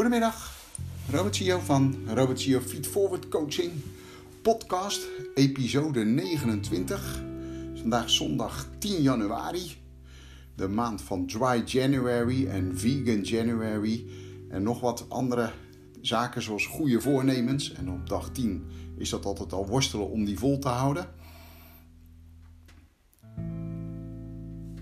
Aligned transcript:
Goedemiddag, 0.00 0.56
Robert 1.10 1.36
Cio 1.36 1.58
van 1.58 1.96
Robert 2.06 2.40
Cio 2.40 2.60
Feed 2.60 2.86
Forward 2.86 3.28
Coaching 3.28 3.72
podcast, 4.42 5.06
episode 5.34 6.04
29. 6.04 7.22
Vandaag 7.74 8.10
zondag 8.10 8.66
10 8.78 9.02
januari, 9.02 9.76
de 10.54 10.68
maand 10.68 11.02
van 11.02 11.26
Dry 11.26 11.62
January 11.64 12.46
en 12.46 12.78
Vegan 12.78 13.20
January 13.20 14.06
en 14.50 14.62
nog 14.62 14.80
wat 14.80 15.06
andere 15.08 15.52
zaken 16.00 16.42
zoals 16.42 16.66
goede 16.66 17.00
voornemens. 17.00 17.72
En 17.72 17.90
op 17.90 18.08
dag 18.08 18.30
10 18.32 18.64
is 18.96 19.10
dat 19.10 19.24
altijd 19.24 19.52
al 19.52 19.66
worstelen 19.66 20.10
om 20.10 20.24
die 20.24 20.38
vol 20.38 20.58
te 20.58 20.68
houden. 20.68 21.08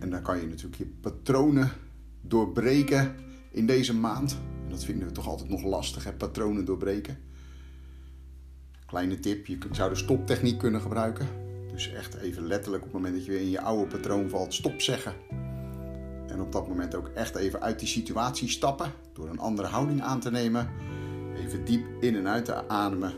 En 0.00 0.10
dan 0.10 0.22
kan 0.22 0.40
je 0.40 0.46
natuurlijk 0.46 0.78
je 0.78 0.86
patronen 1.00 1.70
doorbreken 2.20 3.14
in 3.50 3.66
deze 3.66 3.94
maand. 3.94 4.38
Dat 4.68 4.84
vinden 4.84 5.08
we 5.08 5.12
toch 5.12 5.28
altijd 5.28 5.48
nog 5.48 5.62
lastig, 5.62 6.04
hè? 6.04 6.12
patronen 6.12 6.64
doorbreken. 6.64 7.18
Kleine 8.86 9.20
tip, 9.20 9.46
je 9.46 9.58
zou 9.70 9.90
de 9.90 9.96
stoptechniek 9.96 10.58
kunnen 10.58 10.80
gebruiken. 10.80 11.26
Dus 11.70 11.92
echt 11.92 12.14
even 12.14 12.46
letterlijk 12.46 12.84
op 12.84 12.92
het 12.92 12.98
moment 12.98 13.14
dat 13.14 13.24
je 13.24 13.30
weer 13.30 13.40
in 13.40 13.50
je 13.50 13.60
oude 13.60 13.86
patroon 13.86 14.28
valt, 14.28 14.54
stop 14.54 14.80
zeggen. 14.80 15.14
En 16.26 16.40
op 16.40 16.52
dat 16.52 16.68
moment 16.68 16.94
ook 16.94 17.08
echt 17.08 17.34
even 17.34 17.60
uit 17.60 17.78
die 17.78 17.88
situatie 17.88 18.48
stappen 18.48 18.92
door 19.12 19.28
een 19.28 19.38
andere 19.38 19.68
houding 19.68 20.02
aan 20.02 20.20
te 20.20 20.30
nemen. 20.30 20.70
Even 21.36 21.64
diep 21.64 21.86
in 22.00 22.16
en 22.16 22.28
uit 22.28 22.44
te 22.44 22.68
ademen. 22.68 23.12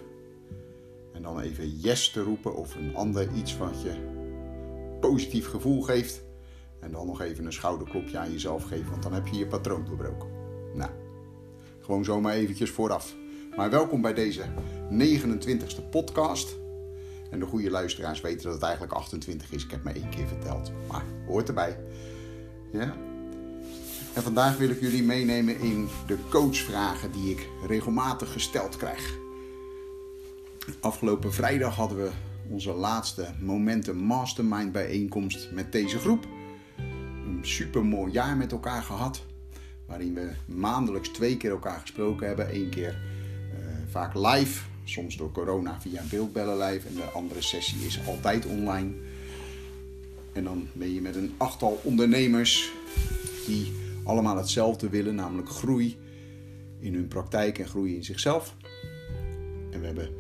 En 1.13 1.23
dan 1.23 1.41
even 1.41 1.71
yes 1.71 2.11
te 2.11 2.23
roepen 2.23 2.57
of 2.57 2.75
een 2.75 2.95
ander 2.97 3.29
iets 3.35 3.57
wat 3.57 3.83
je 3.83 3.95
positief 5.01 5.47
gevoel 5.47 5.83
geeft. 5.83 6.23
En 6.81 6.93
dan 6.93 7.07
nog 7.07 7.21
even 7.21 7.47
een 7.47 7.53
schouderklopje 7.53 8.19
aan 8.19 8.33
jezelf 8.33 8.63
geven, 8.63 8.91
want 8.91 9.03
dan 9.03 9.13
heb 9.13 9.27
je 9.27 9.37
je 9.37 9.47
patroon 9.47 9.85
doorbroken. 9.85 10.29
Nou, 10.75 10.91
gewoon 11.91 12.05
zomaar 12.05 12.35
eventjes 12.35 12.71
vooraf. 12.71 13.17
Maar 13.57 13.71
welkom 13.71 14.01
bij 14.01 14.15
deze 14.15 14.43
29e 14.91 15.89
podcast. 15.91 16.57
En 17.31 17.39
de 17.39 17.47
goede 17.47 17.71
luisteraars 17.71 18.21
weten 18.21 18.43
dat 18.43 18.53
het 18.53 18.63
eigenlijk 18.63 18.93
28 18.93 19.53
is. 19.53 19.65
Ik 19.65 19.71
heb 19.71 19.85
maar 19.85 19.95
één 19.95 20.09
keer 20.09 20.27
verteld. 20.27 20.73
Maar 20.89 21.05
hoort 21.27 21.49
erbij. 21.49 21.79
Ja? 22.73 22.97
En 24.15 24.23
vandaag 24.23 24.57
wil 24.57 24.71
ik 24.71 24.81
jullie 24.81 25.03
meenemen 25.03 25.61
in 25.61 25.89
de 26.07 26.17
coachvragen 26.29 27.13
die 27.13 27.31
ik 27.31 27.49
regelmatig 27.67 28.33
gesteld 28.33 28.77
krijg. 28.77 29.19
Afgelopen 30.81 31.33
vrijdag 31.33 31.75
hadden 31.75 31.99
we 31.99 32.11
onze 32.49 32.73
laatste 32.73 33.27
Momentum 33.41 33.97
Mastermind 33.97 34.73
bijeenkomst 34.73 35.51
met 35.53 35.73
deze 35.73 35.99
groep. 35.99 36.27
Een 37.27 37.39
super 37.43 37.85
mooi 37.85 38.13
jaar 38.13 38.37
met 38.37 38.53
elkaar 38.53 38.83
gehad. 38.83 39.29
Waarin 39.91 40.15
we 40.15 40.31
maandelijks 40.47 41.09
twee 41.09 41.37
keer 41.37 41.51
elkaar 41.51 41.81
gesproken 41.81 42.27
hebben. 42.27 42.55
Eén 42.55 42.69
keer 42.69 42.99
uh, 43.53 43.67
vaak 43.89 44.15
live, 44.15 44.63
soms 44.85 45.17
door 45.17 45.33
corona 45.33 45.81
via 45.81 46.03
beeldbellen 46.11 46.59
live. 46.59 46.89
En 46.89 46.95
de 46.95 47.03
andere 47.03 47.43
sessie 47.43 47.87
is 47.87 48.07
altijd 48.07 48.47
online. 48.47 48.93
En 50.33 50.45
dan 50.45 50.69
ben 50.73 50.95
je 50.95 51.01
met 51.01 51.17
een 51.17 51.35
achttal 51.37 51.81
ondernemers 51.83 52.73
die 53.47 53.73
allemaal 54.05 54.37
hetzelfde 54.37 54.89
willen, 54.89 55.15
namelijk 55.15 55.49
groei 55.49 55.99
in 56.79 56.95
hun 56.95 57.09
praktijk 57.09 57.59
en 57.59 57.69
groei 57.69 57.95
in 57.95 58.05
zichzelf. 58.05 58.57
En 59.71 59.81
we 59.81 59.87
hebben 59.87 60.11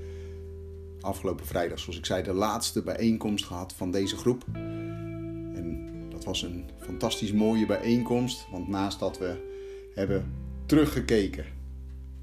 afgelopen 1.00 1.46
vrijdag, 1.46 1.78
zoals 1.78 1.98
ik 1.98 2.06
zei, 2.06 2.22
de 2.22 2.32
laatste 2.32 2.82
bijeenkomst 2.82 3.44
gehad 3.44 3.72
van 3.72 3.90
deze 3.90 4.16
groep. 4.16 4.44
En 4.52 5.90
dat 6.08 6.24
was 6.24 6.42
een 6.42 6.64
fantastisch 6.78 7.32
mooie 7.32 7.66
bijeenkomst, 7.66 8.46
want 8.50 8.68
naast 8.68 8.98
dat 8.98 9.18
we 9.18 9.48
hebben 10.00 10.32
teruggekeken 10.66 11.44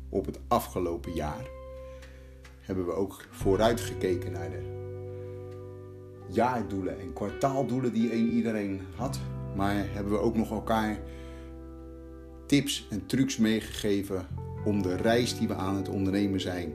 op 0.09 0.25
het 0.25 0.39
afgelopen 0.47 1.13
jaar, 1.13 1.45
hebben 2.61 2.85
we 2.85 2.91
ook 2.91 3.25
vooruitgekeken 3.31 4.31
naar 4.31 4.49
de 4.49 4.61
jaardoelen 6.27 6.99
en 6.99 7.13
kwartaaldoelen 7.13 7.93
die 7.93 8.11
iedereen 8.13 8.81
had. 8.95 9.19
Maar 9.55 9.75
hebben 9.75 10.13
we 10.13 10.19
ook 10.19 10.35
nog 10.35 10.51
elkaar 10.51 10.99
tips 12.45 12.87
en 12.89 13.05
trucs 13.05 13.37
meegegeven 13.37 14.27
om 14.65 14.81
de 14.81 14.95
reis 14.95 15.37
die 15.37 15.47
we 15.47 15.55
aan 15.55 15.75
het 15.75 15.89
ondernemen 15.89 16.41
zijn, 16.41 16.73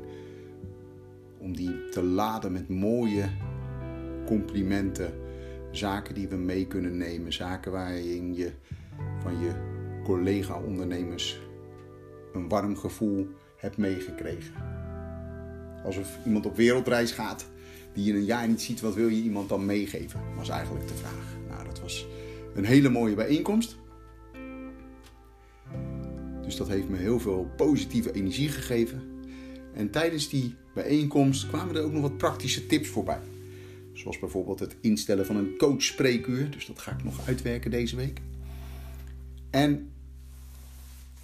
om 1.38 1.56
die 1.56 1.88
te 1.88 2.02
laden 2.02 2.52
met 2.52 2.68
mooie 2.68 3.28
complimenten, 4.26 5.12
zaken 5.70 6.14
die 6.14 6.28
we 6.28 6.36
mee 6.36 6.66
kunnen 6.66 6.96
nemen, 6.96 7.32
zaken 7.32 7.72
waarin 7.72 8.34
je 8.34 8.52
van 9.22 9.38
je 9.38 9.71
collega-ondernemers 10.04 11.40
een 12.32 12.48
warm 12.48 12.76
gevoel 12.76 13.28
hebt 13.56 13.76
meegekregen. 13.76 14.54
Alsof 15.84 16.18
iemand 16.24 16.46
op 16.46 16.56
wereldreis 16.56 17.10
gaat 17.10 17.46
die 17.92 18.04
je 18.04 18.12
een 18.12 18.24
jaar 18.24 18.48
niet 18.48 18.62
ziet, 18.62 18.80
wat 18.80 18.94
wil 18.94 19.08
je 19.08 19.22
iemand 19.22 19.48
dan 19.48 19.66
meegeven? 19.66 20.20
Was 20.36 20.48
eigenlijk 20.48 20.88
de 20.88 20.94
vraag. 20.94 21.36
Nou, 21.48 21.64
dat 21.64 21.80
was 21.80 22.06
een 22.54 22.64
hele 22.64 22.88
mooie 22.88 23.14
bijeenkomst. 23.14 23.76
Dus 26.42 26.56
dat 26.56 26.68
heeft 26.68 26.88
me 26.88 26.96
heel 26.96 27.20
veel 27.20 27.50
positieve 27.56 28.12
energie 28.12 28.48
gegeven. 28.48 29.02
En 29.74 29.90
tijdens 29.90 30.28
die 30.28 30.54
bijeenkomst 30.74 31.48
kwamen 31.48 31.76
er 31.76 31.82
ook 31.82 31.92
nog 31.92 32.02
wat 32.02 32.16
praktische 32.16 32.66
tips 32.66 32.88
voorbij. 32.88 33.20
Zoals 33.92 34.18
bijvoorbeeld 34.18 34.60
het 34.60 34.76
instellen 34.80 35.26
van 35.26 35.36
een 35.36 35.56
coachspreekuur. 35.56 36.50
Dus 36.50 36.66
dat 36.66 36.78
ga 36.78 36.92
ik 36.92 37.04
nog 37.04 37.26
uitwerken 37.26 37.70
deze 37.70 37.96
week. 37.96 38.20
En 39.52 39.92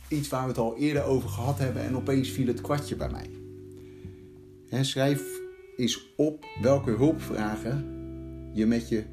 iets 0.09 0.29
waar 0.29 0.43
we 0.43 0.49
het 0.49 0.59
al 0.59 0.77
eerder 0.77 1.03
over 1.03 1.29
gehad 1.29 1.59
hebben 1.59 1.83
en 1.83 1.97
opeens 1.97 2.31
viel 2.31 2.47
het 2.47 2.61
kwartje 2.61 2.97
bij 2.97 3.11
mij. 3.11 4.85
schrijf 4.85 5.23
eens 5.77 6.15
op 6.17 6.45
welke 6.63 6.91
hulpvragen 6.91 7.97
je 8.53 8.67
met 8.67 8.89
je 8.89 9.05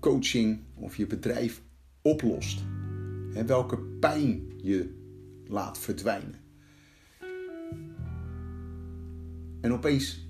coaching 0.00 0.60
of 0.74 0.96
je 0.96 1.06
bedrijf 1.06 1.62
oplost. 2.02 2.60
En 3.34 3.46
welke 3.46 3.78
pijn 3.78 4.52
je 4.56 4.94
laat 5.46 5.78
verdwijnen. 5.78 6.34
En 9.60 9.72
opeens 9.72 10.28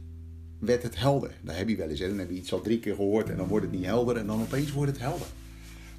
werd 0.58 0.82
het 0.82 0.98
helder. 0.98 1.40
Daar 1.42 1.56
heb 1.56 1.68
je 1.68 1.76
wel 1.76 1.88
eens. 1.88 2.00
Hè? 2.00 2.08
Dan 2.08 2.18
heb 2.18 2.30
je 2.30 2.36
iets 2.36 2.52
al 2.52 2.60
drie 2.60 2.80
keer 2.80 2.94
gehoord 2.94 3.30
en 3.30 3.36
dan 3.36 3.48
wordt 3.48 3.64
het 3.64 3.74
niet 3.74 3.84
helder. 3.84 4.16
En 4.16 4.26
dan 4.26 4.40
opeens 4.40 4.72
wordt 4.72 4.92
het 4.92 5.00
helder. 5.00 5.26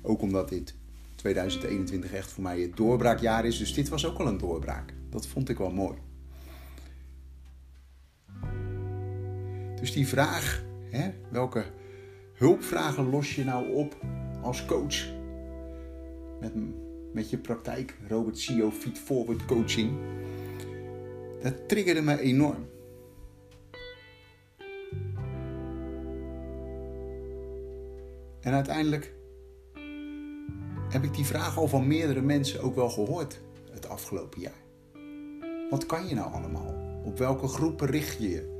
Ook 0.02 0.22
omdat 0.22 0.50
dit 0.50 0.76
2021 1.20 2.14
echt 2.14 2.32
voor 2.32 2.44
mij 2.44 2.62
het 2.62 2.78
doorbraakjaar 2.78 3.46
is. 3.46 3.58
Dus 3.58 3.74
dit 3.74 3.90
was 3.90 4.06
ook 4.06 4.18
al 4.18 4.28
een 4.28 4.38
doorbraak. 4.38 4.94
Dat 5.10 5.28
vond 5.28 5.50
ik 5.50 5.58
wel 5.58 5.72
mooi. 5.72 5.98
Dus 9.80 9.94
die 9.94 10.08
vraag, 10.08 10.64
hè, 10.90 11.12
welke 11.32 11.66
hulpvragen 12.34 13.10
los 13.10 13.36
je 13.36 13.44
nou 13.44 13.74
op 13.74 13.98
als 14.42 14.66
coach? 14.66 15.08
Met, 16.40 16.54
met 17.14 17.30
je 17.30 17.38
praktijk, 17.38 17.96
Robert 18.08 18.40
CEO 18.40 18.72
Feed 18.72 18.98
Forward 18.98 19.46
Coaching. 19.46 19.98
Dat 21.42 21.68
triggerde 21.68 22.02
me 22.02 22.20
enorm. 22.20 22.68
En 28.42 28.54
uiteindelijk 28.54 29.14
heb 30.90 31.04
ik 31.04 31.14
die 31.14 31.26
vraag 31.26 31.58
al 31.58 31.68
van 31.68 31.88
meerdere 31.88 32.22
mensen 32.22 32.62
ook 32.62 32.76
wel 32.76 32.90
gehoord 32.90 33.40
het 33.72 33.90
afgelopen 33.90 34.42
jaar. 34.42 34.62
Wat 35.70 35.86
kan 35.86 36.08
je 36.08 36.16
nou 36.16 36.34
allemaal? 36.34 37.02
Op 37.04 37.18
welke 37.18 37.48
groepen 37.48 37.88
richt 37.88 38.18
je 38.18 38.30
je? 38.30 38.58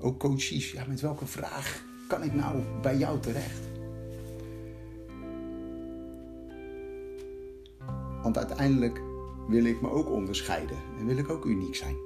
Ook 0.00 0.18
coaches, 0.18 0.72
ja, 0.72 0.84
met 0.88 1.00
welke 1.00 1.26
vraag 1.26 1.84
kan 2.08 2.22
ik 2.22 2.34
nou 2.34 2.62
bij 2.82 2.96
jou 2.96 3.20
terecht? 3.20 3.60
Want 8.22 8.38
uiteindelijk 8.38 9.00
wil 9.48 9.64
ik 9.64 9.80
me 9.80 9.90
ook 9.90 10.10
onderscheiden 10.10 10.76
en 10.98 11.06
wil 11.06 11.16
ik 11.16 11.28
ook 11.28 11.44
uniek 11.44 11.74
zijn. 11.74 11.96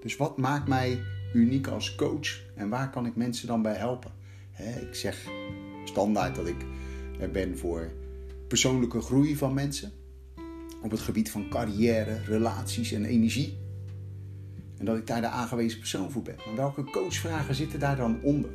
Dus 0.00 0.16
wat 0.16 0.36
maakt 0.36 0.68
mij 0.68 1.02
uniek 1.34 1.66
als 1.66 1.94
coach 1.94 2.40
en 2.54 2.68
waar 2.68 2.90
kan 2.90 3.06
ik 3.06 3.16
mensen 3.16 3.46
dan 3.46 3.62
bij 3.62 3.74
helpen? 3.74 4.20
ik 4.80 4.94
zeg 4.94 5.28
standaard 5.84 6.34
dat 6.34 6.46
ik 6.46 6.66
er 7.18 7.30
ben 7.30 7.58
voor 7.58 7.90
persoonlijke 8.52 9.00
groei 9.00 9.36
van 9.36 9.54
mensen. 9.54 9.92
Op 10.82 10.90
het 10.90 11.00
gebied 11.00 11.30
van 11.30 11.48
carrière, 11.48 12.20
relaties 12.24 12.92
en 12.92 13.04
energie. 13.04 13.58
En 14.78 14.84
dat 14.84 14.96
ik 14.96 15.06
daar 15.06 15.20
de 15.20 15.26
aangewezen 15.26 15.78
persoon 15.78 16.10
voor 16.10 16.22
ben. 16.22 16.36
Maar 16.46 16.56
welke 16.56 16.84
coachvragen 16.84 17.54
zitten 17.54 17.78
daar 17.78 17.96
dan 17.96 18.22
onder? 18.22 18.50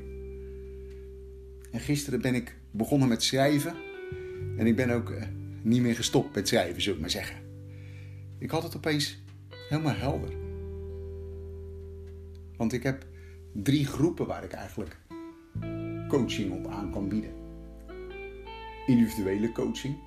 En 1.71 1.79
gisteren 1.79 2.21
ben 2.21 2.35
ik 2.35 2.55
begonnen 2.71 3.07
met 3.07 3.23
schrijven. 3.23 3.75
En 4.57 4.67
ik 4.67 4.75
ben 4.75 4.89
ook 4.89 5.09
eh, 5.09 5.27
niet 5.61 5.81
meer 5.81 5.95
gestopt 5.95 6.35
met 6.35 6.47
schrijven, 6.47 6.81
zou 6.81 6.95
ik 6.95 7.01
maar 7.01 7.09
zeggen. 7.09 7.37
Ik 8.39 8.49
had 8.49 8.63
het 8.63 8.75
opeens 8.75 9.23
helemaal 9.69 9.95
helder. 9.95 10.33
Want 12.57 12.73
ik 12.73 12.83
heb 12.83 13.05
drie 13.53 13.85
groepen 13.85 14.27
waar 14.27 14.43
ik 14.43 14.51
eigenlijk 14.51 14.97
coaching 16.07 16.51
op 16.51 16.67
aan 16.67 16.91
kan 16.91 17.09
bieden. 17.09 17.46
Individuele 18.87 19.51
coaching. 19.51 19.97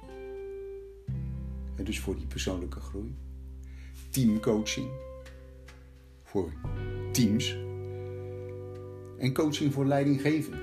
En 1.76 1.84
dus 1.84 2.00
voor 2.00 2.16
die 2.16 2.26
persoonlijke 2.26 2.80
groei. 2.80 3.14
teamcoaching 4.10 4.88
voor 6.22 6.52
teams 7.12 7.56
en 9.18 9.34
coaching 9.34 9.72
voor 9.72 9.84
leidinggevenden. 9.84 10.60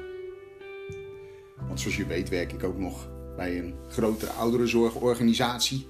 Want 1.67 1.79
zoals 1.79 1.97
je 1.97 2.05
weet 2.05 2.29
werk 2.29 2.51
ik 2.51 2.63
ook 2.63 2.77
nog 2.77 3.09
bij 3.35 3.59
een 3.59 3.73
grotere 3.87 4.31
ouderenzorgorganisatie 4.31 5.87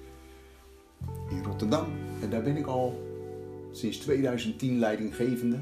in 1.29 1.43
Rotterdam. 1.43 1.87
En 2.21 2.29
daar 2.29 2.43
ben 2.43 2.57
ik 2.57 2.65
al 2.65 3.01
sinds 3.71 3.97
2010 3.97 4.79
leidinggevende. 4.79 5.59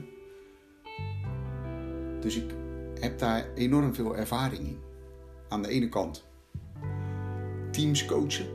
Dus 2.19 2.35
ik 2.35 2.53
heb 3.00 3.19
daar 3.19 3.53
enorm 3.53 3.94
veel 3.94 4.18
ervaring 4.18 4.68
in. 4.68 4.79
Aan 5.50 5.61
de 5.61 5.69
ene 5.69 5.89
kant 5.89 6.25
teams 7.75 8.06
coachen. 8.06 8.45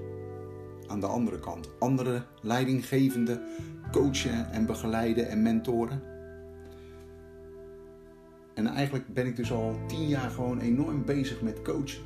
Aan 0.87 1.01
de 1.01 1.07
andere 1.07 1.41
kant 1.41 1.69
andere 1.79 2.23
leidinggevende 2.43 3.43
coachen 3.91 4.51
en 4.51 4.67
begeleiden 4.67 5.29
en 5.29 5.43
mentoren. 5.43 6.03
En 8.55 8.67
eigenlijk 8.67 9.15
ben 9.15 9.27
ik 9.27 9.37
dus 9.37 9.53
al 9.53 9.77
tien 9.87 10.09
jaar 10.09 10.31
gewoon 10.31 10.61
enorm 10.61 11.05
bezig 11.05 11.43
met 11.43 11.63
coachen. 11.63 12.03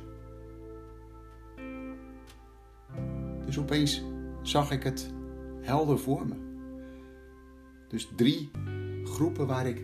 Dus 3.45 3.59
opeens 3.59 4.03
zag 4.41 4.71
ik 4.71 4.83
het 4.83 5.13
helder 5.61 5.99
voor 5.99 6.27
me. 6.27 6.35
Dus 7.87 8.09
drie 8.15 8.51
groepen 9.03 9.47
waar 9.47 9.67
ik 9.67 9.83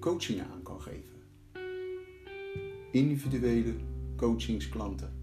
coaching 0.00 0.40
aan 0.40 0.62
kan 0.62 0.80
geven. 0.80 1.22
Individuele 2.92 3.74
coachingsklanten. 4.16 5.17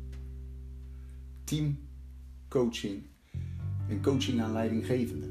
Teamcoaching 1.45 3.03
en 3.89 4.01
coaching 4.01 4.41
aan 4.41 4.51
leidinggevenden. 4.51 5.29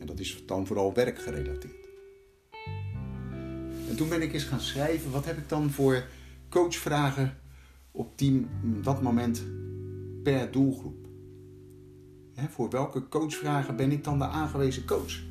En 0.00 0.06
dat 0.06 0.18
is 0.18 0.42
dan 0.46 0.66
vooral 0.66 0.94
werkgerelateerd. 0.94 1.88
En 3.88 3.96
toen 3.96 4.08
ben 4.08 4.22
ik 4.22 4.32
eens 4.32 4.44
gaan 4.44 4.60
schrijven, 4.60 5.10
wat 5.10 5.24
heb 5.24 5.38
ik 5.38 5.48
dan 5.48 5.70
voor 5.70 6.06
coachvragen 6.48 7.38
op 7.90 8.16
team 8.16 8.48
dat 8.82 9.02
moment 9.02 9.44
per 10.22 10.50
doelgroep? 10.50 11.06
voor 12.50 12.70
welke 12.70 13.08
coachvragen 13.08 13.76
ben 13.76 13.92
ik 13.92 14.04
dan 14.04 14.18
de 14.18 14.24
aangewezen 14.24 14.84
coach? 14.84 15.22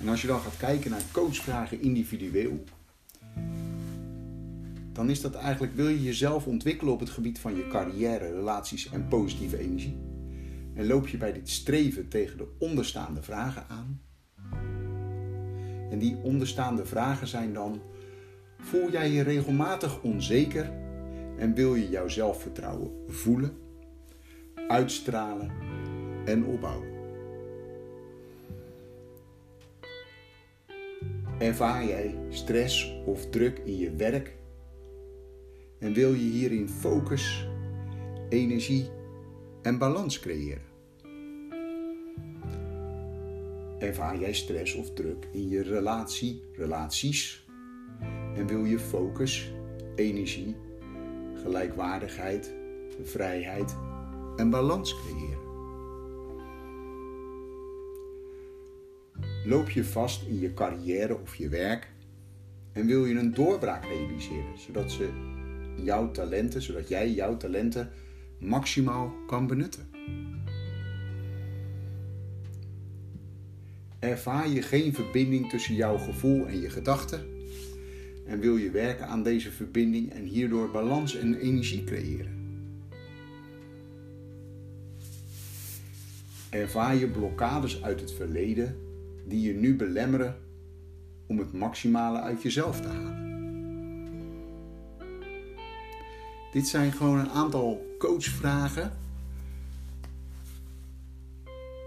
En 0.00 0.08
als 0.08 0.20
je 0.20 0.26
dan 0.26 0.40
gaat 0.40 0.56
kijken 0.56 0.90
naar 0.90 1.02
coachvragen 1.12 1.80
individueel, 1.80 2.64
dan 4.98 5.10
is 5.10 5.20
dat 5.20 5.34
eigenlijk, 5.34 5.74
wil 5.74 5.88
je 5.88 6.02
jezelf 6.02 6.46
ontwikkelen 6.46 6.92
op 6.92 7.00
het 7.00 7.10
gebied 7.10 7.38
van 7.38 7.56
je 7.56 7.68
carrière, 7.68 8.34
relaties 8.34 8.90
en 8.90 9.08
positieve 9.08 9.58
energie? 9.58 9.96
En 10.74 10.86
loop 10.86 11.08
je 11.08 11.16
bij 11.16 11.32
dit 11.32 11.48
streven 11.48 12.08
tegen 12.08 12.38
de 12.38 12.46
onderstaande 12.58 13.22
vragen 13.22 13.64
aan? 13.68 14.00
En 15.90 15.98
die 15.98 16.16
onderstaande 16.22 16.84
vragen 16.84 17.26
zijn 17.26 17.52
dan: 17.52 17.80
voel 18.58 18.90
jij 18.90 19.10
je 19.10 19.22
regelmatig 19.22 20.02
onzeker 20.02 20.72
en 21.36 21.54
wil 21.54 21.74
je 21.74 21.88
jouw 21.88 22.08
zelfvertrouwen 22.08 22.90
voelen, 23.06 23.56
uitstralen 24.68 25.50
en 26.24 26.44
opbouwen? 26.44 26.88
Ervaar 31.38 31.84
jij 31.84 32.18
stress 32.28 32.94
of 33.06 33.30
druk 33.30 33.58
in 33.58 33.76
je 33.76 33.96
werk 33.96 34.36
en 35.78 35.92
wil 35.92 36.12
je 36.12 36.30
hierin 36.30 36.68
focus, 36.68 37.48
energie 38.28 38.90
en 39.62 39.78
balans 39.78 40.20
creëren? 40.20 40.66
Ervaar 43.78 44.18
jij 44.18 44.32
stress 44.32 44.74
of 44.74 44.92
druk 44.92 45.28
in 45.32 45.48
je 45.48 45.62
relatie, 45.62 46.42
relaties 46.52 47.46
en 48.34 48.46
wil 48.46 48.64
je 48.64 48.78
focus, 48.78 49.52
energie, 49.94 50.56
gelijkwaardigheid, 51.42 52.54
vrijheid 53.02 53.76
en 54.36 54.50
balans 54.50 54.94
creëren? 54.94 55.46
Loop 59.44 59.70
je 59.70 59.84
vast 59.84 60.26
in 60.26 60.38
je 60.38 60.54
carrière 60.54 61.18
of 61.18 61.34
je 61.34 61.48
werk 61.48 61.92
en 62.72 62.86
wil 62.86 63.04
je 63.04 63.18
een 63.18 63.34
doorbraak 63.34 63.84
realiseren, 63.84 64.58
zodat 64.58 64.90
ze 64.90 65.36
jouw 65.84 66.10
talenten, 66.10 66.62
zodat 66.62 66.88
jij 66.88 67.12
jouw 67.12 67.36
talenten 67.36 67.90
maximaal 68.38 69.12
kan 69.26 69.46
benutten. 69.46 69.86
Ervaar 73.98 74.48
je 74.48 74.62
geen 74.62 74.94
verbinding 74.94 75.50
tussen 75.50 75.74
jouw 75.74 75.96
gevoel 75.96 76.46
en 76.46 76.60
je 76.60 76.70
gedachten 76.70 77.20
en 78.26 78.40
wil 78.40 78.56
je 78.56 78.70
werken 78.70 79.06
aan 79.06 79.22
deze 79.22 79.50
verbinding 79.50 80.12
en 80.12 80.24
hierdoor 80.24 80.70
balans 80.70 81.16
en 81.16 81.34
energie 81.34 81.84
creëren. 81.84 82.36
Ervaar 86.50 86.96
je 86.96 87.08
blokkades 87.08 87.82
uit 87.82 88.00
het 88.00 88.12
verleden 88.12 88.76
die 89.26 89.40
je 89.40 89.54
nu 89.54 89.76
belemmeren 89.76 90.36
om 91.26 91.38
het 91.38 91.52
maximale 91.52 92.20
uit 92.20 92.42
jezelf 92.42 92.80
te 92.80 92.88
halen. 92.88 93.27
Dit 96.52 96.66
zijn 96.66 96.92
gewoon 96.92 97.18
een 97.18 97.30
aantal 97.30 97.96
coachvragen 97.98 98.92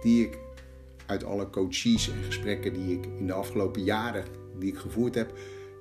die 0.01 0.25
ik 0.25 0.37
uit 1.05 1.23
alle 1.23 1.49
coaches 1.49 2.09
en 2.09 2.23
gesprekken 2.23 2.73
die 2.73 2.97
ik 2.97 3.05
in 3.17 3.27
de 3.27 3.33
afgelopen 3.33 3.83
jaren 3.83 4.25
die 4.59 4.71
ik 4.71 4.77
gevoerd 4.77 5.15
heb, 5.15 5.33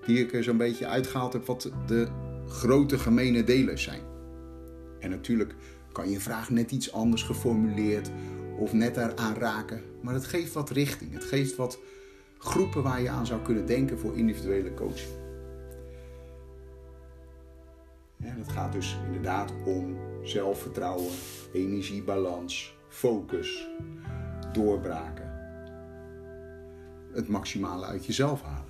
die 0.07 0.19
ik 0.19 0.33
er 0.33 0.45
zo'n 0.45 0.57
beetje 0.57 0.87
uitgehaald 0.87 1.33
heb 1.33 1.47
wat 1.47 1.71
de 1.87 2.09
grote 2.49 2.99
gemene 2.99 3.45
delen 3.45 3.79
zijn. 3.79 4.03
En 4.99 5.11
natuurlijk 5.11 5.55
kan 5.93 6.11
je 6.11 6.21
vraag 6.21 6.51
net 6.51 6.71
iets 6.71 6.93
anders 6.93 7.23
geformuleerd 7.23 8.11
of 8.59 8.73
net 8.73 8.97
eraan 8.97 9.35
raken, 9.35 9.83
maar 10.01 10.15
het 10.15 10.27
geeft 10.27 10.53
wat 10.53 10.71
richting. 10.71 11.13
Het 11.13 11.25
geeft 11.25 11.57
wat 11.57 11.79
groepen 12.39 12.83
waar 12.83 13.03
je 13.03 13.09
aan 13.09 13.27
zou 13.27 13.41
kunnen 13.43 13.67
denken 13.67 13.99
voor 13.99 14.17
individuele 14.17 14.75
coaching. 14.75 15.20
Het 18.41 18.53
gaat 18.53 18.73
dus 18.73 18.99
inderdaad 19.07 19.53
om 19.65 19.97
zelfvertrouwen, 20.23 21.13
energiebalans, 21.53 22.77
focus, 22.89 23.69
doorbraken. 24.53 25.29
Het 27.13 27.29
maximale 27.29 27.87
uit 27.87 28.07
jezelf 28.07 28.43
halen. 28.43 28.69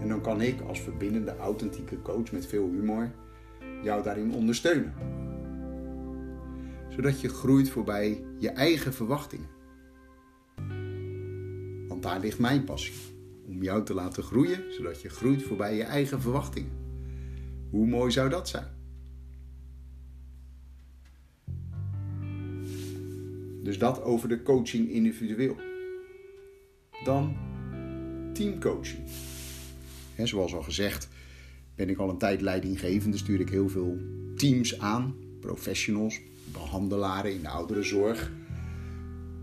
En 0.00 0.08
dan 0.08 0.20
kan 0.20 0.40
ik 0.40 0.60
als 0.60 0.80
verbindende, 0.80 1.36
authentieke 1.36 2.02
coach 2.02 2.32
met 2.32 2.46
veel 2.46 2.70
humor 2.70 3.10
jou 3.82 4.02
daarin 4.02 4.34
ondersteunen. 4.34 4.94
Zodat 6.88 7.20
je 7.20 7.28
groeit 7.28 7.70
voorbij 7.70 8.24
je 8.38 8.50
eigen 8.50 8.92
verwachtingen. 8.92 9.48
Want 11.88 12.02
daar 12.02 12.20
ligt 12.20 12.38
mijn 12.38 12.64
passie. 12.64 12.94
Om 13.46 13.62
jou 13.62 13.84
te 13.84 13.94
laten 13.94 14.22
groeien, 14.22 14.72
zodat 14.72 15.02
je 15.02 15.08
groeit 15.08 15.42
voorbij 15.42 15.76
je 15.76 15.82
eigen 15.82 16.20
verwachtingen. 16.20 16.77
Hoe 17.70 17.86
mooi 17.86 18.10
zou 18.10 18.28
dat 18.28 18.48
zijn? 18.48 18.76
Dus 23.62 23.78
dat 23.78 24.02
over 24.02 24.28
de 24.28 24.42
coaching 24.42 24.90
individueel. 24.90 25.56
Dan 27.04 27.36
teamcoaching. 28.32 29.02
En 30.14 30.28
zoals 30.28 30.54
al 30.54 30.62
gezegd 30.62 31.08
ben 31.74 31.88
ik 31.88 31.98
al 31.98 32.10
een 32.10 32.18
tijd 32.18 32.40
leidinggevende, 32.40 33.16
stuur 33.16 33.40
ik 33.40 33.48
heel 33.48 33.68
veel 33.68 33.98
teams 34.36 34.78
aan, 34.78 35.14
professionals, 35.40 36.20
behandelaren 36.52 37.34
in 37.34 37.42
de 37.42 37.48
ouderenzorg. 37.48 38.32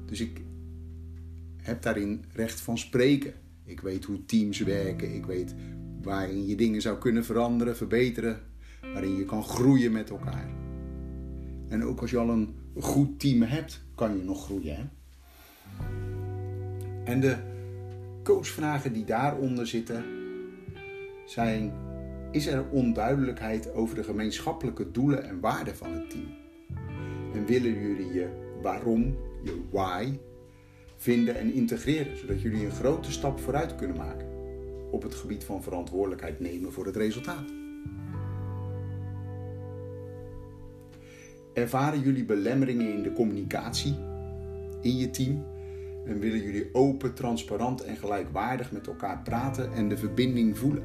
Dus 0.06 0.20
ik 0.20 0.42
heb 1.58 1.82
daarin 1.82 2.26
recht 2.34 2.62
van 2.62 2.78
spreken. 2.78 3.34
Ik 3.64 3.80
weet 3.80 4.04
hoe 4.04 4.26
teams 4.26 4.60
werken, 4.60 5.16
ik 5.16 5.26
weet 5.26 5.56
waarin 6.06 6.46
je 6.48 6.56
dingen 6.56 6.82
zou 6.82 6.98
kunnen 6.98 7.26
veranderen, 7.26 7.78
verbeteren, 7.78 8.40
waarin 8.94 9.16
je 9.16 9.26
kan 9.26 9.44
groeien 9.44 9.92
met 9.92 10.10
elkaar. 10.10 10.50
En 11.70 11.84
ook 11.84 12.02
als 12.02 12.12
je 12.12 12.18
al 12.18 12.30
een 12.30 12.56
goed 12.80 13.20
team 13.20 13.42
hebt, 13.42 13.84
kan 13.96 14.18
je 14.18 14.24
nog 14.24 14.44
groeien. 14.44 14.76
Hè? 14.76 14.84
En 17.04 17.20
de 17.20 17.36
coachvragen 18.24 18.94
die 18.94 19.06
daaronder 19.06 19.68
zitten 19.68 20.04
zijn: 21.26 21.74
is 22.32 22.48
er 22.48 22.70
onduidelijkheid 22.70 23.74
over 23.74 23.96
de 23.96 24.04
gemeenschappelijke 24.04 24.92
doelen 24.92 25.24
en 25.24 25.40
waarden 25.40 25.76
van 25.76 25.94
het 25.94 26.10
team? 26.10 26.28
En 27.34 27.46
willen 27.46 27.80
jullie 27.80 28.14
je 28.14 28.58
waarom, 28.62 29.18
je 29.44 29.62
why, 29.72 30.18
vinden 30.98 31.36
en 31.36 31.54
integreren, 31.54 32.18
zodat 32.18 32.42
jullie 32.42 32.66
een 32.66 32.72
grote 32.72 33.12
stap 33.12 33.40
vooruit 33.40 33.76
kunnen 33.76 33.98
maken 33.98 34.25
op 34.96 35.04
het 35.04 35.16
gebied 35.16 35.44
van 35.44 35.64
verantwoordelijkheid 35.64 36.40
nemen 36.40 36.74
voor 36.74 36.86
het 36.86 36.96
resultaat? 36.96 37.46
Ervaren 41.54 42.00
jullie 42.00 42.26
belemmeringen 42.26 42.94
in 42.94 43.04
de 43.04 43.14
communicatie, 43.14 43.96
in 44.82 44.98
je 44.98 45.10
team 45.10 45.44
en 46.06 46.20
willen 46.20 46.42
jullie 46.42 46.70
open, 46.74 47.14
transparant 47.14 47.84
en 47.84 47.98
gelijkwaardig 47.98 48.72
met 48.72 48.88
elkaar 48.88 49.22
praten 49.24 49.74
en 49.74 49.90
de 49.90 49.98
verbinding 49.98 50.58
voelen. 50.58 50.84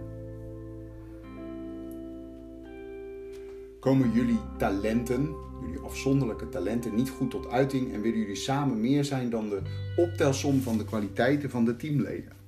Komen 3.80 4.12
jullie 4.12 4.40
talenten, 4.58 5.34
jullie 5.60 5.80
afzonderlijke 5.80 6.48
talenten, 6.48 6.94
niet 6.94 7.10
goed 7.10 7.30
tot 7.30 7.48
uiting 7.48 7.92
en 7.92 8.00
willen 8.00 8.18
jullie 8.18 8.34
samen 8.34 8.80
meer 8.80 9.04
zijn 9.04 9.30
dan 9.30 9.48
de 9.48 9.62
optelsom 9.96 10.60
van 10.60 10.78
de 10.78 10.84
kwaliteiten 10.84 11.50
van 11.50 11.64
de 11.64 11.76
teamleden? 11.76 12.39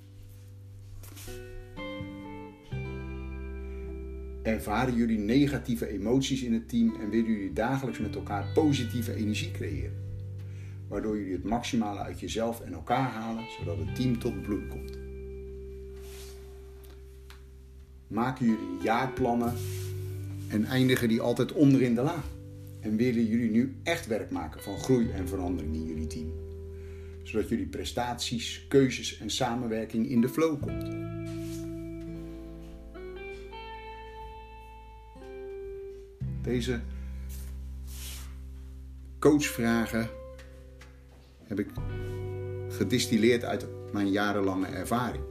Ervaren 4.42 4.94
jullie 4.94 5.18
negatieve 5.18 5.88
emoties 5.88 6.42
in 6.42 6.52
het 6.52 6.68
team 6.68 6.94
en 7.00 7.10
willen 7.10 7.30
jullie 7.30 7.52
dagelijks 7.52 7.98
met 7.98 8.14
elkaar 8.14 8.46
positieve 8.54 9.14
energie 9.14 9.50
creëren? 9.50 9.96
Waardoor 10.88 11.16
jullie 11.16 11.32
het 11.32 11.44
maximale 11.44 12.00
uit 12.00 12.20
jezelf 12.20 12.60
en 12.60 12.72
elkaar 12.72 13.10
halen, 13.10 13.44
zodat 13.58 13.78
het 13.78 13.94
team 13.94 14.18
tot 14.18 14.42
bloei 14.42 14.66
komt. 14.66 14.98
Maken 18.06 18.46
jullie 18.46 18.82
jaarplannen 18.82 19.54
en 20.48 20.64
eindigen 20.64 21.08
die 21.08 21.20
altijd 21.20 21.52
onderin 21.52 21.94
de 21.94 22.02
la? 22.02 22.22
En 22.80 22.96
willen 22.96 23.26
jullie 23.26 23.50
nu 23.50 23.74
echt 23.82 24.06
werk 24.06 24.30
maken 24.30 24.62
van 24.62 24.78
groei 24.78 25.10
en 25.10 25.28
verandering 25.28 25.74
in 25.74 25.86
jullie 25.86 26.06
team? 26.06 26.32
Zodat 27.22 27.48
jullie 27.48 27.66
prestaties, 27.66 28.64
keuzes 28.68 29.18
en 29.18 29.30
samenwerking 29.30 30.08
in 30.08 30.20
de 30.20 30.28
flow 30.28 30.60
komt. 30.60 30.84
Deze 36.42 36.80
coachvragen 39.18 40.08
heb 41.42 41.58
ik 41.58 41.68
gedistilleerd 42.68 43.44
uit 43.44 43.66
mijn 43.92 44.10
jarenlange 44.10 44.66
ervaring. 44.66 45.24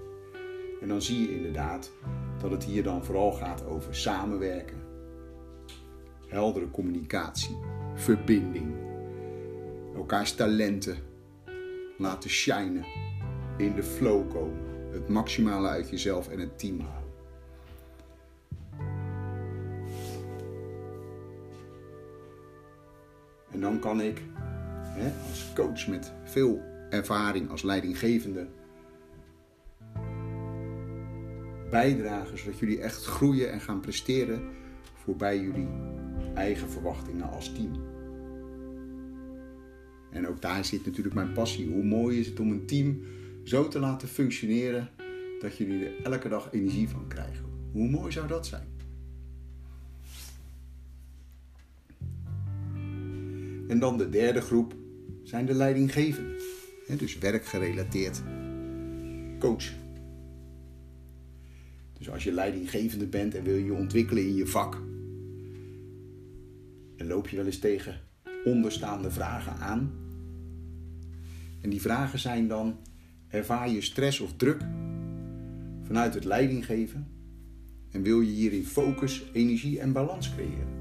En 0.82 0.88
dan 0.88 1.02
zie 1.02 1.22
je 1.22 1.36
inderdaad 1.36 1.92
dat 2.40 2.52
het 2.52 2.64
hier 2.64 2.84
dan 2.84 3.06
vooral 3.06 3.32
gaat 3.32 3.66
over 3.66 3.96
samenwerken, 3.96 4.78
heldere 6.28 6.72
communicatie, 6.72 7.58
verbinding, 7.96 8.74
elkaars 9.96 10.34
talenten 10.34 10.98
laten 11.98 12.30
shinen, 12.30 12.86
in 13.58 13.76
de 13.76 13.84
flow 13.84 14.32
komen, 14.32 14.60
het 14.92 15.10
maximale 15.10 15.68
uit 15.68 15.90
jezelf 15.90 16.28
en 16.28 16.40
het 16.40 16.60
team 16.60 16.80
halen. 16.80 17.01
En 23.62 23.68
dan 23.68 23.80
kan 23.80 24.02
ik 24.02 24.22
hè, 24.84 25.12
als 25.30 25.52
coach 25.56 25.88
met 25.88 26.12
veel 26.24 26.62
ervaring 26.90 27.50
als 27.50 27.62
leidinggevende 27.62 28.48
bijdragen 31.70 32.38
zodat 32.38 32.60
jullie 32.60 32.82
echt 32.82 33.06
groeien 33.06 33.52
en 33.52 33.62
gaan 33.62 33.80
presteren 33.80 34.42
voorbij 34.94 35.40
jullie 35.40 35.68
eigen 36.34 36.70
verwachtingen 36.70 37.30
als 37.30 37.54
team. 37.54 37.72
En 40.12 40.28
ook 40.28 40.42
daar 40.42 40.66
zit 40.66 40.86
natuurlijk 40.86 41.16
mijn 41.16 41.34
passie. 41.34 41.70
Hoe 41.72 41.84
mooi 41.84 42.20
is 42.20 42.28
het 42.28 42.40
om 42.40 42.52
een 42.52 42.66
team 42.66 43.02
zo 43.44 43.68
te 43.68 43.80
laten 43.80 44.08
functioneren 44.08 44.90
dat 45.40 45.58
jullie 45.58 45.86
er 45.86 46.04
elke 46.04 46.30
dag 46.30 46.52
energie 46.52 46.90
van 46.90 47.08
krijgen? 47.08 47.46
Hoe 47.72 47.90
mooi 47.90 48.12
zou 48.12 48.28
dat 48.28 48.48
zijn? 48.48 48.71
En 53.72 53.80
dan 53.80 53.98
de 53.98 54.10
derde 54.10 54.42
groep 54.42 54.76
zijn 55.24 55.46
de 55.46 55.54
leidinggevenden. 55.54 56.40
Dus 56.98 57.18
werkgerelateerd 57.18 58.22
coach. 59.40 59.74
Dus 61.98 62.10
als 62.10 62.24
je 62.24 62.32
leidinggevende 62.32 63.08
bent 63.08 63.36
en 63.36 63.44
wil 63.44 63.56
je 63.56 63.66
je 63.66 63.74
ontwikkelen 63.74 64.24
in 64.24 64.36
je 64.36 64.48
vak, 64.48 64.74
dan 66.96 67.08
loop 67.08 67.28
je 67.28 67.36
wel 67.36 67.46
eens 67.46 67.60
tegen 67.60 68.00
onderstaande 68.44 69.12
vragen 69.12 69.54
aan. 69.54 69.92
En 71.62 71.70
die 71.70 71.82
vragen 71.82 72.20
zijn 72.20 72.48
dan: 72.48 72.78
ervaar 73.28 73.70
je 73.70 73.82
stress 73.82 74.20
of 74.20 74.34
druk 74.34 74.62
vanuit 75.84 76.14
het 76.14 76.26
leidinggeven 76.26 77.08
en 77.92 78.02
wil 78.02 78.22
je 78.22 78.32
hierin 78.32 78.66
focus, 78.66 79.30
energie 79.34 79.80
en 79.80 79.92
balans 79.92 80.34
creëren? 80.34 80.81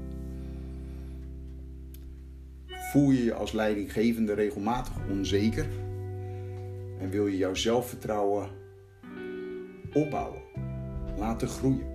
Voel 2.91 3.11
je 3.11 3.23
je 3.23 3.33
als 3.33 3.51
leidinggevende 3.51 4.33
regelmatig 4.33 4.93
onzeker 5.09 5.65
en 6.99 7.09
wil 7.09 7.27
je 7.27 7.37
jouw 7.37 7.53
zelfvertrouwen 7.53 8.49
opbouwen, 9.93 10.41
laten 11.17 11.47
groeien? 11.47 11.85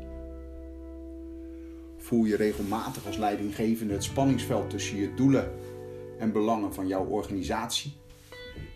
Voel 1.97 2.25
je 2.25 2.37
regelmatig 2.37 3.07
als 3.07 3.17
leidinggevende 3.17 3.93
het 3.93 4.05
spanningsveld 4.05 4.71
tussen 4.71 4.97
je 4.97 5.15
doelen 5.15 5.51
en 6.19 6.33
belangen 6.33 6.75
van 6.75 6.87
jouw 6.87 7.05
organisatie, 7.05 7.93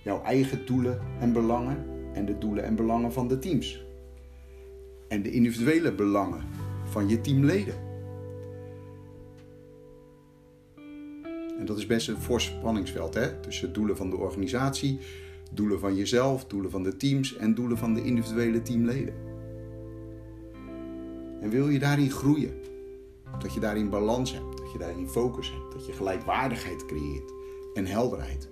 jouw 0.05 0.23
eigen 0.23 0.67
doelen 0.67 1.01
en 1.21 1.33
belangen 1.33 1.87
en 2.13 2.25
de 2.25 2.39
doelen 2.39 2.65
en 2.65 2.77
belangen 2.77 3.13
van 3.13 3.29
de 3.29 3.39
teams 3.39 3.85
en 5.09 5.23
de 5.23 5.31
individuele 5.31 5.93
belangen 5.93 6.45
van 6.85 7.09
je 7.09 7.21
teamleden? 7.21 7.90
En 11.61 11.67
dat 11.67 11.79
is 11.79 11.87
best 11.87 12.09
een 12.09 12.17
fors 12.17 12.45
spanningsveld 12.45 13.15
hè? 13.15 13.41
tussen 13.41 13.73
doelen 13.73 13.97
van 13.97 14.11
de 14.11 14.17
organisatie, 14.17 14.99
doelen 15.53 15.81
van 15.81 15.95
jezelf, 15.95 16.45
doelen 16.45 16.71
van 16.71 16.83
de 16.83 16.97
teams 16.97 17.37
en 17.37 17.55
doelen 17.55 17.79
van 17.79 17.95
de 17.95 18.05
individuele 18.05 18.63
teamleden. 18.63 19.15
En 21.41 21.51
wil 21.51 21.69
je 21.69 21.79
daarin 21.79 22.11
groeien? 22.11 22.55
Dat 23.39 23.55
je 23.55 23.61
daarin 23.61 23.91
balans 23.91 24.33
hebt, 24.33 24.59
dat 24.59 24.73
je 24.73 24.79
daarin 24.79 25.09
focus 25.09 25.53
hebt, 25.53 25.73
dat 25.73 25.87
je 25.87 25.93
gelijkwaardigheid 25.93 26.87
creëert 26.87 27.33
en 27.75 27.87
helderheid. 27.87 28.49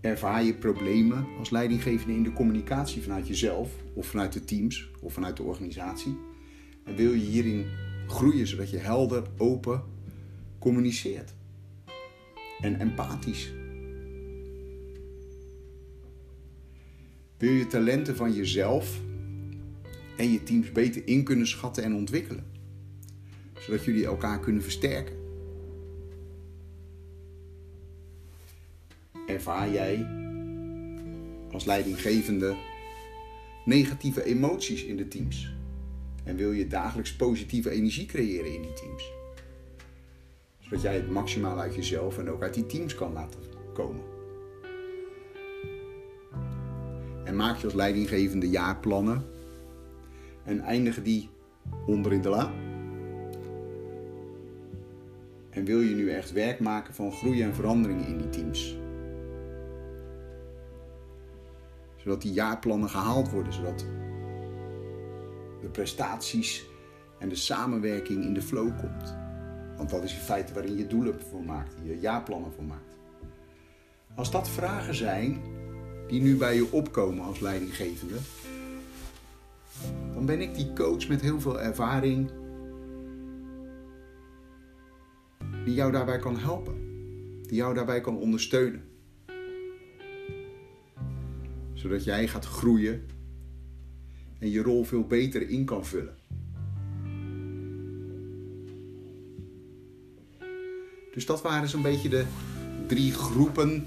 Ervaar 0.00 0.44
je 0.44 0.54
problemen 0.54 1.26
als 1.38 1.50
leidinggevende 1.50 2.14
in 2.14 2.22
de 2.22 2.32
communicatie 2.32 3.02
vanuit 3.02 3.28
jezelf 3.28 3.70
of 3.94 4.06
vanuit 4.06 4.32
de 4.32 4.44
teams 4.44 4.90
of 5.00 5.12
vanuit 5.12 5.36
de 5.36 5.42
organisatie? 5.42 6.18
En 6.84 6.96
wil 6.96 7.12
je 7.12 7.24
hierin 7.24 7.66
groeien 8.10 8.46
zodat 8.46 8.70
je 8.70 8.78
helder, 8.78 9.22
open 9.36 9.82
communiceert. 10.58 11.34
En 12.60 12.80
empathisch. 12.80 13.52
Wil 17.36 17.52
je 17.52 17.66
talenten 17.66 18.16
van 18.16 18.32
jezelf 18.32 19.00
en 20.16 20.32
je 20.32 20.42
teams 20.42 20.72
beter 20.72 21.06
in 21.06 21.24
kunnen 21.24 21.46
schatten 21.46 21.84
en 21.84 21.94
ontwikkelen? 21.94 22.44
Zodat 23.58 23.84
jullie 23.84 24.06
elkaar 24.06 24.40
kunnen 24.40 24.62
versterken. 24.62 25.14
Ervaar 29.26 29.70
jij 29.70 30.06
als 31.50 31.64
leidinggevende 31.64 32.56
negatieve 33.64 34.24
emoties 34.24 34.84
in 34.84 34.96
de 34.96 35.08
teams? 35.08 35.59
En 36.24 36.36
wil 36.36 36.52
je 36.52 36.66
dagelijks 36.66 37.16
positieve 37.16 37.70
energie 37.70 38.06
creëren 38.06 38.54
in 38.54 38.62
die 38.62 38.72
teams. 38.72 39.12
Zodat 40.58 40.82
jij 40.82 40.94
het 40.94 41.10
maximaal 41.10 41.58
uit 41.58 41.74
jezelf 41.74 42.18
en 42.18 42.30
ook 42.30 42.42
uit 42.42 42.54
die 42.54 42.66
teams 42.66 42.94
kan 42.94 43.12
laten 43.12 43.40
komen. 43.72 44.02
En 47.24 47.36
maak 47.36 47.56
je 47.56 47.64
als 47.64 47.74
leidinggevende 47.74 48.48
jaarplannen. 48.48 49.24
En 50.44 50.60
eindigen 50.60 51.02
die 51.02 51.28
onder 51.86 52.12
in 52.12 52.22
de 52.22 52.28
la. 52.28 52.52
En 55.50 55.64
wil 55.64 55.80
je 55.80 55.94
nu 55.94 56.10
echt 56.10 56.32
werk 56.32 56.60
maken 56.60 56.94
van 56.94 57.12
groei 57.12 57.42
en 57.42 57.54
verandering 57.54 58.06
in 58.06 58.18
die 58.18 58.28
teams. 58.28 58.76
Zodat 61.96 62.22
die 62.22 62.32
jaarplannen 62.32 62.88
gehaald 62.88 63.30
worden. 63.30 63.52
Zodat 63.52 63.86
de 65.60 65.68
prestaties 65.68 66.66
en 67.18 67.28
de 67.28 67.34
samenwerking 67.34 68.24
in 68.24 68.34
de 68.34 68.42
flow 68.42 68.78
komt. 68.78 69.16
Want 69.76 69.90
dat 69.90 70.02
is 70.02 70.14
in 70.14 70.20
feite 70.20 70.52
waarin 70.54 70.76
je 70.76 70.86
doelen 70.86 71.20
voor 71.30 71.44
maakt, 71.44 71.74
je 71.82 71.98
jaarplannen 71.98 72.52
voor 72.52 72.64
maakt. 72.64 72.98
Als 74.14 74.30
dat 74.30 74.48
vragen 74.48 74.94
zijn 74.94 75.42
die 76.06 76.20
nu 76.20 76.36
bij 76.36 76.54
je 76.54 76.72
opkomen 76.72 77.24
als 77.24 77.40
leidinggevende, 77.40 78.16
dan 80.14 80.26
ben 80.26 80.40
ik 80.40 80.54
die 80.54 80.72
coach 80.72 81.08
met 81.08 81.20
heel 81.20 81.40
veel 81.40 81.60
ervaring 81.60 82.30
die 85.64 85.74
jou 85.74 85.92
daarbij 85.92 86.18
kan 86.18 86.38
helpen, 86.38 86.74
die 87.42 87.56
jou 87.56 87.74
daarbij 87.74 88.00
kan 88.00 88.16
ondersteunen. 88.16 88.84
Zodat 91.72 92.04
jij 92.04 92.28
gaat 92.28 92.44
groeien 92.44 93.06
en 94.40 94.50
je 94.50 94.62
rol 94.62 94.84
veel 94.84 95.06
beter 95.06 95.48
in 95.48 95.64
kan 95.64 95.86
vullen. 95.86 96.14
Dus 101.12 101.26
dat 101.26 101.42
waren 101.42 101.68
zo'n 101.68 101.82
beetje 101.82 102.08
de 102.08 102.24
drie 102.86 103.12
groepen 103.12 103.86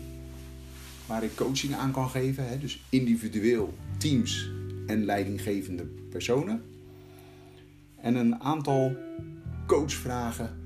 waar 1.06 1.24
ik 1.24 1.36
coaching 1.36 1.74
aan 1.74 1.92
kan 1.92 2.10
geven. 2.10 2.48
Hè? 2.48 2.60
Dus 2.60 2.84
individueel, 2.90 3.74
teams 3.98 4.52
en 4.88 5.06
leidinggevende 5.06 5.84
personen. 6.10 6.62
En 7.96 8.16
een 8.16 8.40
aantal 8.40 8.96
coachvragen 9.68 10.62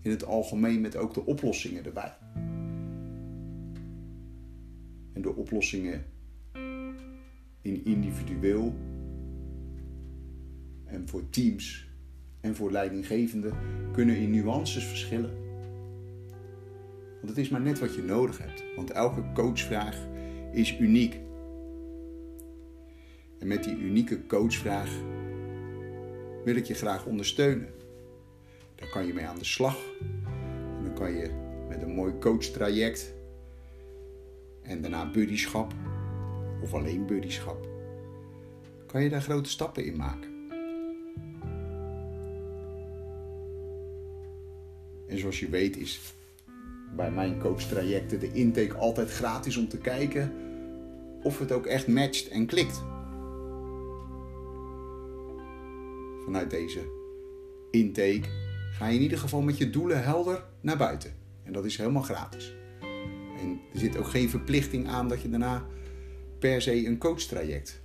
in 0.00 0.10
het 0.10 0.24
algemeen 0.24 0.80
met 0.80 0.96
ook 0.96 1.14
de 1.14 1.26
oplossingen 1.26 1.84
erbij. 1.84 2.14
En 5.12 5.22
de 5.22 5.34
oplossingen 5.34 6.04
in 7.66 7.84
individueel 7.84 8.74
en 10.84 11.08
voor 11.08 11.30
teams 11.30 11.88
en 12.40 12.54
voor 12.54 12.70
leidinggevenden 12.70 13.52
kunnen 13.92 14.16
in 14.16 14.30
nuances 14.30 14.84
verschillen. 14.84 15.30
Want 17.10 17.28
het 17.28 17.38
is 17.38 17.48
maar 17.48 17.60
net 17.60 17.78
wat 17.78 17.94
je 17.94 18.02
nodig 18.02 18.38
hebt. 18.38 18.64
Want 18.76 18.90
elke 18.90 19.32
coachvraag 19.34 20.06
is 20.52 20.78
uniek. 20.78 21.20
En 23.38 23.46
met 23.46 23.64
die 23.64 23.78
unieke 23.78 24.26
coachvraag 24.26 24.90
wil 26.44 26.56
ik 26.56 26.64
je 26.64 26.74
graag 26.74 27.06
ondersteunen. 27.06 27.68
Daar 28.74 28.88
kan 28.88 29.06
je 29.06 29.14
mee 29.14 29.26
aan 29.26 29.38
de 29.38 29.44
slag. 29.44 29.78
En 30.76 30.82
dan 30.82 30.94
kan 30.94 31.12
je 31.12 31.30
met 31.68 31.82
een 31.82 31.94
mooi 31.94 32.18
coachtraject 32.18 33.14
en 34.62 34.80
daarna 34.80 35.10
buddyschap 35.10 35.74
of 36.62 36.74
alleen 36.74 37.06
buddyschap, 37.06 37.68
kan 38.86 39.02
je 39.02 39.08
daar 39.08 39.22
grote 39.22 39.50
stappen 39.50 39.84
in 39.84 39.96
maken. 39.96 40.34
En 45.08 45.18
zoals 45.18 45.40
je 45.40 45.48
weet 45.48 45.76
is 45.76 46.14
bij 46.96 47.10
mijn 47.10 47.38
coachtrajecten 47.38 48.20
de 48.20 48.32
intake 48.32 48.74
altijd 48.74 49.10
gratis 49.10 49.56
om 49.56 49.68
te 49.68 49.78
kijken 49.78 50.32
of 51.22 51.38
het 51.38 51.52
ook 51.52 51.66
echt 51.66 51.86
matcht 51.86 52.28
en 52.28 52.46
klikt. 52.46 52.82
Vanuit 56.24 56.50
deze 56.50 56.80
intake 57.70 58.28
ga 58.72 58.86
je 58.86 58.94
in 58.94 59.02
ieder 59.02 59.18
geval 59.18 59.40
met 59.40 59.58
je 59.58 59.70
doelen 59.70 60.02
helder 60.02 60.44
naar 60.60 60.76
buiten. 60.76 61.14
En 61.42 61.52
dat 61.52 61.64
is 61.64 61.76
helemaal 61.76 62.02
gratis. 62.02 62.54
En 63.40 63.60
er 63.72 63.78
zit 63.78 63.96
ook 63.96 64.08
geen 64.08 64.30
verplichting 64.30 64.88
aan 64.88 65.08
dat 65.08 65.22
je 65.22 65.28
daarna 65.28 65.66
per 66.38 66.62
se 66.62 66.86
een 66.86 66.98
coachtraject 66.98 67.80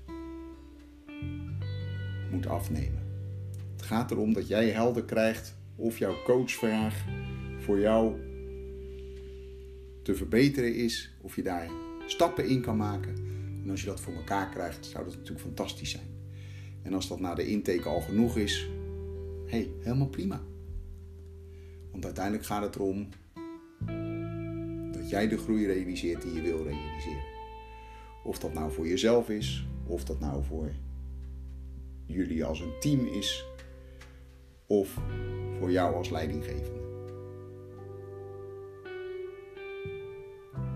moet 2.31 2.47
afnemen. 2.47 2.99
Het 3.71 3.81
gaat 3.81 4.11
erom 4.11 4.33
dat 4.33 4.47
jij 4.47 4.69
helder 4.69 5.03
krijgt 5.03 5.55
of 5.75 5.97
jouw 5.97 6.15
coachvraag 6.23 7.05
voor 7.59 7.79
jou 7.79 8.15
te 10.03 10.15
verbeteren 10.15 10.75
is, 10.75 11.13
of 11.21 11.35
je 11.35 11.43
daar 11.43 11.69
stappen 12.05 12.47
in 12.47 12.61
kan 12.61 12.77
maken. 12.77 13.15
En 13.63 13.69
als 13.69 13.81
je 13.81 13.87
dat 13.87 13.99
voor 13.99 14.13
elkaar 14.13 14.49
krijgt, 14.49 14.85
zou 14.85 15.03
dat 15.05 15.13
natuurlijk 15.13 15.41
fantastisch 15.41 15.91
zijn. 15.91 16.09
En 16.81 16.93
als 16.93 17.07
dat 17.07 17.19
na 17.19 17.35
de 17.35 17.47
intake 17.47 17.89
al 17.89 18.01
genoeg 18.01 18.37
is, 18.37 18.69
hey, 19.45 19.71
helemaal 19.79 20.09
prima. 20.09 20.41
Want 21.91 22.05
uiteindelijk 22.05 22.45
gaat 22.45 22.63
het 22.63 22.75
erom 22.75 23.09
dat 24.91 25.09
jij 25.09 25.27
de 25.27 25.37
groei 25.37 25.65
realiseert 25.65 26.21
die 26.21 26.33
je 26.33 26.41
wil 26.41 26.63
realiseren. 26.63 27.40
Of 28.23 28.39
dat 28.39 28.53
nou 28.53 28.71
voor 28.71 28.87
jezelf 28.87 29.29
is, 29.29 29.67
of 29.85 30.03
dat 30.03 30.19
nou 30.19 30.43
voor 30.43 30.71
jullie 32.05 32.45
als 32.45 32.59
een 32.59 32.79
team 32.79 33.05
is, 33.05 33.45
of 34.67 34.99
voor 35.59 35.71
jou 35.71 35.95
als 35.95 36.09
leidinggevende. 36.09 36.79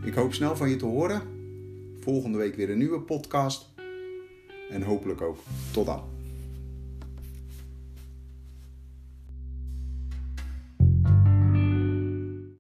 Ik 0.03 0.13
hoop 0.13 0.33
snel 0.33 0.55
van 0.55 0.69
je 0.69 0.75
te 0.75 0.85
horen. 0.85 1.21
Volgende 1.99 2.37
week 2.37 2.55
weer 2.55 2.69
een 2.69 2.77
nieuwe 2.77 3.01
podcast. 3.01 3.69
En 4.69 4.81
hopelijk 4.81 5.21
ook 5.21 5.37
tot 5.71 5.85
dan. 5.85 6.18